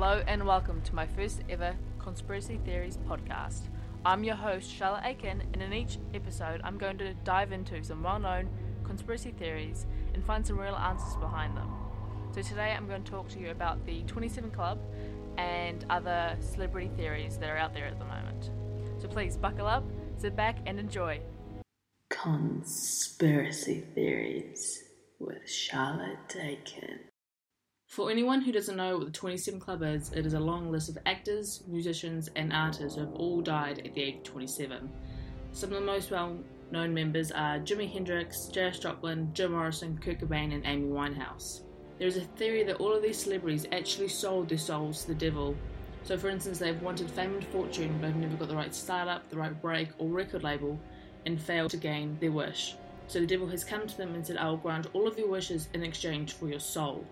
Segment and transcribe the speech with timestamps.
[0.00, 3.62] Hello and welcome to my first ever Conspiracy Theories podcast.
[4.04, 8.04] I'm your host, Charlotte Aiken, and in each episode, I'm going to dive into some
[8.04, 8.48] well known
[8.84, 11.74] conspiracy theories and find some real answers behind them.
[12.32, 14.78] So, today I'm going to talk to you about the 27 Club
[15.36, 18.50] and other celebrity theories that are out there at the moment.
[19.02, 19.82] So, please buckle up,
[20.16, 21.20] sit back, and enjoy.
[22.08, 24.80] Conspiracy Theories
[25.18, 27.00] with Charlotte Aiken.
[27.98, 30.88] For anyone who doesn't know what the 27 Club is, it is a long list
[30.88, 34.88] of actors, musicians, and artists who have all died at the age of 27.
[35.50, 36.38] Some of the most well
[36.70, 41.62] known members are Jimi Hendrix, Janis Joplin, Jim Morrison, Kurt Cobain, and Amy Winehouse.
[41.98, 45.14] There is a theory that all of these celebrities actually sold their souls to the
[45.16, 45.56] devil.
[46.04, 49.28] So, for instance, they've wanted fame and fortune but have never got the right startup,
[49.28, 50.78] the right break, or record label,
[51.26, 52.76] and failed to gain their wish.
[53.08, 55.28] So, the devil has come to them and said, I will grant all of your
[55.28, 57.04] wishes in exchange for your soul.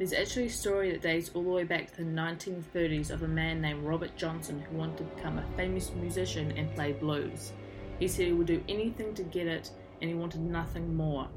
[0.00, 3.28] There's actually a story that dates all the way back to the 1930s of a
[3.28, 7.52] man named Robert Johnson who wanted to become a famous musician and play blues.
[7.98, 11.28] He said he would do anything to get it and he wanted nothing more.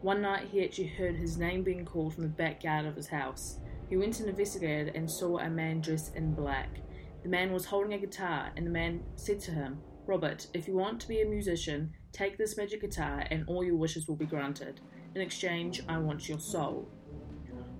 [0.00, 3.58] One night he actually heard his name being called from the backyard of his house.
[3.90, 6.78] He went and investigated and saw a man dressed in black.
[7.22, 10.72] The man was holding a guitar and the man said to him, Robert, if you
[10.72, 14.24] want to be a musician, take this magic guitar and all your wishes will be
[14.24, 14.80] granted.
[15.14, 16.88] In exchange, I want your soul.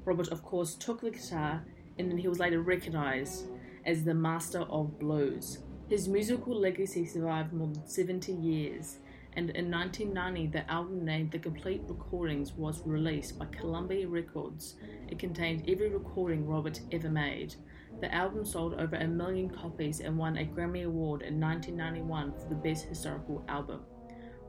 [0.05, 1.65] Robert, of course, took the guitar
[1.99, 3.47] and then he was later recognized
[3.85, 5.59] as the master of blues.
[5.89, 8.99] His musical legacy survived more than 70 years,
[9.35, 14.77] and in 1990, the album named The Complete Recordings was released by Columbia Records.
[15.09, 17.55] It contained every recording Robert ever made.
[18.01, 22.49] The album sold over a million copies and won a Grammy Award in 1991 for
[22.49, 23.81] the Best Historical Album.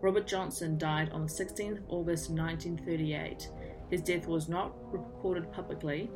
[0.02, 3.50] Robert Johnson died on the 16th of August 1938.
[3.94, 6.10] His death was not reported publicly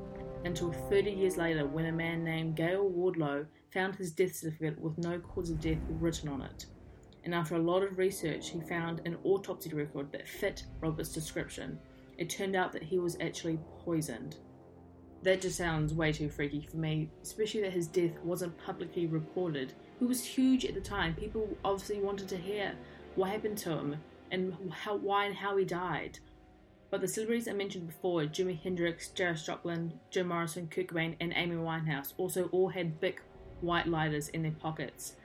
[0.46, 4.98] until 30 years later when a man named Gayle Wardlow found his death certificate with
[4.98, 6.66] no cause of death written on it.
[7.24, 11.78] And after a lot of research, he found an autopsy record that fit Robert's description.
[12.18, 14.38] It turned out that he was actually poisoned.
[15.22, 19.74] That just sounds way too freaky for me, especially that his death wasn't publicly reported.
[20.00, 21.14] He was huge at the time.
[21.14, 22.74] People obviously wanted to hear
[23.14, 23.98] what happened to him
[24.32, 26.18] and how, why and how he died.
[26.90, 31.34] But the celebrities I mentioned before, Jimi Hendrix, Janis Joplin, Jim Morrison, Kurt Cobain, and
[31.36, 33.22] Amy Winehouse, also all had big
[33.60, 35.16] white lighters in their pockets.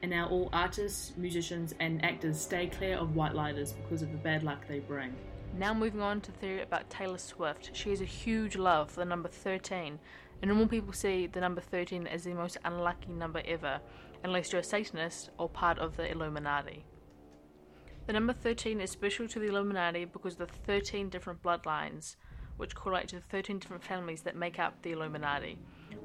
[0.00, 4.18] And now all artists, musicians, and actors stay clear of white lighters because of the
[4.18, 5.14] bad luck they bring.
[5.58, 7.70] Now moving on to the theory about Taylor Swift.
[7.74, 9.98] She has a huge love for the number 13,
[10.42, 13.80] and normal people see the number 13 as the most unlucky number ever,
[14.24, 16.84] unless you're a Satanist or part of the Illuminati.
[18.06, 22.14] The number 13 is special to the Illuminati because of the 13 different bloodlines,
[22.56, 25.58] which correlate to the 13 different families that make up the Illuminati.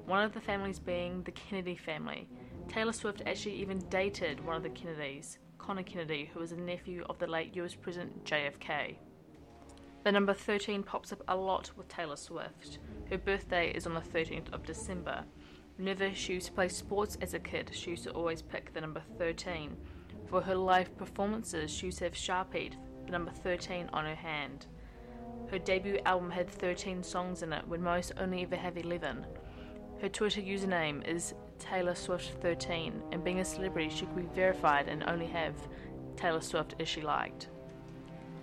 [0.08, 2.28] One of the families being the Kennedy family.
[2.68, 7.06] Taylor Swift actually even dated one of the Kennedys, Conor Kennedy, who was a nephew
[7.08, 8.96] of the late US President JFK.
[10.04, 12.80] The number 13 pops up a lot with Taylor Swift.
[13.12, 15.24] Her birthday is on the 13th of December.
[15.78, 18.82] Whenever she used to play sports as a kid, she used to always pick the
[18.82, 19.78] number 13
[20.32, 24.66] for her live performances, she used have Sharpied, the number 13, on her hand.
[25.52, 29.28] Her debut album had 13 songs in it, when most only ever have 11.
[30.02, 34.88] Her Twitter username is Taylor Swift 13, and being a celebrity, she could be verified
[34.88, 35.54] and only have
[36.16, 37.50] Taylor Swift as she liked.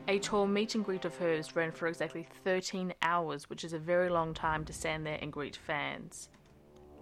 [0.09, 3.78] A tour meet and greet of hers ran for exactly 13 hours, which is a
[3.78, 6.28] very long time to stand there and greet fans.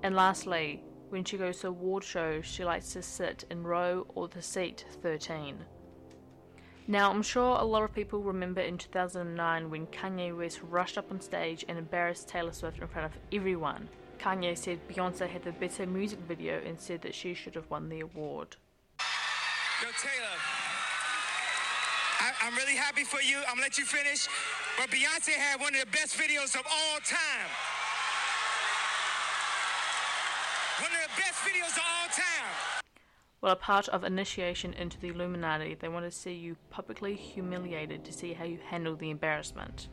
[0.05, 4.29] And lastly, when she goes to award shows, she likes to sit in row or
[4.29, 5.57] the seat 13.
[6.89, 11.11] Now, I'm sure a lot of people remember in 2009 when Kanye West rushed up
[11.11, 13.89] on stage and embarrassed Taylor Swift in front of everyone.
[14.19, 17.89] Kanye said Beyonce had the better music video and said that she should have won
[17.89, 18.57] the award.
[19.83, 20.37] Yo, Taylor,
[22.21, 23.39] I, am really happy for you.
[23.39, 24.29] I'm gonna let you finish.
[24.79, 27.76] But Beyonce had one of the best videos of all time.
[30.79, 32.83] One of the best videos of all time.
[33.41, 38.05] Well, a part of initiation into the Illuminati, they want to see you publicly humiliated
[38.05, 39.89] to see how you handle the embarrassment.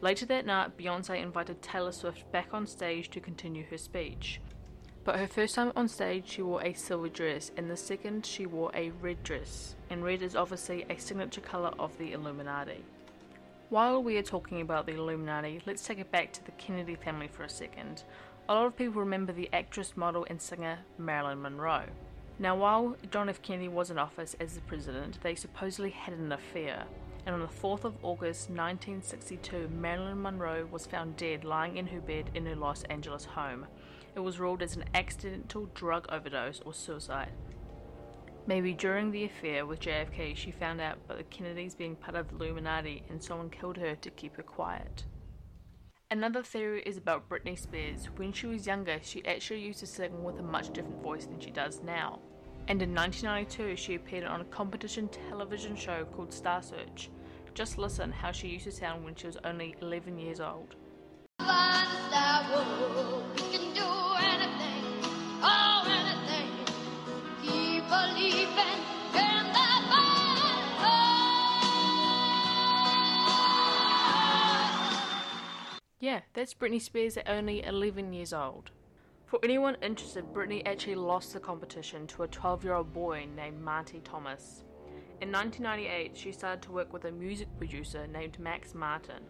[0.00, 4.40] Later that night, Beyonce invited Taylor Swift back on stage to continue her speech.
[5.04, 8.46] But her first time on stage, she wore a silver dress, and the second, she
[8.46, 9.76] wore a red dress.
[9.90, 12.84] And red is obviously a signature colour of the Illuminati.
[13.68, 17.28] While we are talking about the Illuminati, let's take it back to the Kennedy family
[17.28, 18.02] for a second,
[18.50, 21.84] a lot of people remember the actress, model, and singer Marilyn Monroe.
[22.40, 23.40] Now, while John F.
[23.42, 26.82] Kennedy was in office as the president, they supposedly had an affair,
[27.24, 32.00] and on the 4th of August 1962, Marilyn Monroe was found dead lying in her
[32.00, 33.68] bed in her Los Angeles home.
[34.16, 37.30] It was ruled as an accidental drug overdose or suicide.
[38.48, 42.28] Maybe during the affair with JFK, she found out about the Kennedys being part of
[42.28, 45.04] the Illuminati and someone killed her to keep her quiet.
[46.12, 48.06] Another theory is about Britney Spears.
[48.16, 51.38] When she was younger, she actually used to sing with a much different voice than
[51.38, 52.18] she does now.
[52.66, 57.10] And in 1992, she appeared on a competition television show called Star Search.
[57.54, 60.74] Just listen how she used to sound when she was only 11 years old.
[76.20, 78.72] Yeah, that's Britney Spears at only 11 years old.
[79.24, 83.62] For anyone interested, Britney actually lost the competition to a 12 year old boy named
[83.62, 84.64] Marty Thomas.
[85.22, 89.22] In 1998, she started to work with a music producer named Max Martin,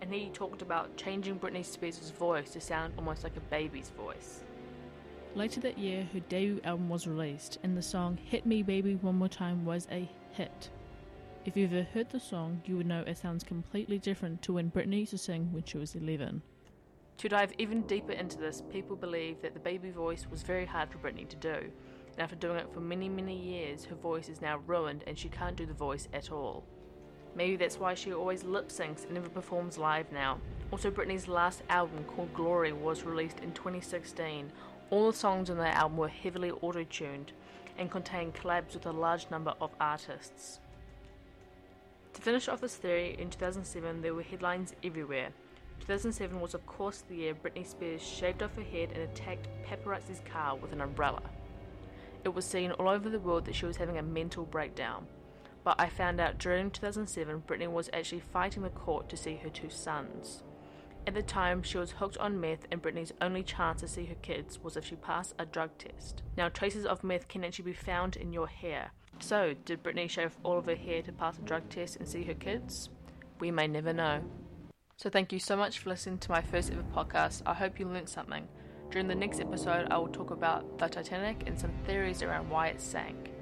[0.00, 4.40] and he talked about changing Britney Spears' voice to sound almost like a baby's voice.
[5.34, 9.16] Later that year, her debut album was released, and the song Hit Me Baby One
[9.16, 10.70] More Time was a hit.
[11.48, 14.70] If you've ever heard the song, you would know it sounds completely different to when
[14.70, 16.42] Britney used to sing when she was 11.
[17.16, 20.90] To dive even deeper into this, people believe that the baby voice was very hard
[20.90, 24.42] for Britney to do, and after doing it for many, many years, her voice is
[24.42, 26.64] now ruined and she can't do the voice at all.
[27.34, 30.40] Maybe that's why she always lip syncs and never performs live now.
[30.70, 34.52] Also, Britney's last album, called Glory, was released in 2016.
[34.90, 37.32] All the songs on that album were heavily auto tuned
[37.78, 40.60] and contained collabs with a large number of artists.
[42.18, 45.28] To finish off this theory, in 2007 there were headlines everywhere.
[45.78, 50.20] 2007 was of course the year Britney Spears shaved off her head and attacked paparazzi's
[50.24, 51.22] car with an umbrella.
[52.24, 55.06] It was seen all over the world that she was having a mental breakdown.
[55.62, 59.48] But I found out during 2007 Britney was actually fighting the court to see her
[59.48, 60.42] two sons.
[61.06, 64.16] At the time, she was hooked on meth, and Britney's only chance to see her
[64.16, 66.22] kids was if she passed a drug test.
[66.36, 70.36] Now, traces of meth can actually be found in your hair, so, did Britney shave
[70.42, 72.90] all of her hair to pass a drug test and see her kids?
[73.40, 74.22] We may never know.
[74.96, 77.42] So, thank you so much for listening to my first ever podcast.
[77.46, 78.48] I hope you learned something.
[78.90, 82.68] During the next episode, I will talk about the Titanic and some theories around why
[82.68, 83.32] it sank.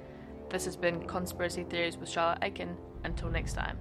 [0.49, 2.77] This has been Conspiracy Theories with Charlotte Aiken.
[3.03, 3.77] Until next time.